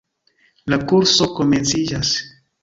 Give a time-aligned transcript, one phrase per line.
[0.73, 2.17] La kurso komenciĝas.